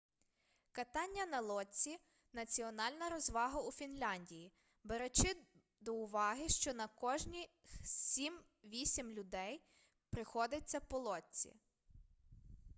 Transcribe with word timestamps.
катання 0.71 1.25
на 1.25 1.39
лодці 1.39 1.97
національна 2.33 3.09
розвага 3.09 3.59
у 3.61 3.71
фінляндії 3.71 4.51
беручи 4.83 5.35
до 5.81 5.93
уваги 5.95 6.49
що 6.49 6.73
на 6.73 6.87
кожних 6.87 7.45
сім-вісм 7.83 9.09
людей 9.09 9.61
приходиться 10.09 10.79
по 10.79 10.99
лодці 10.99 11.53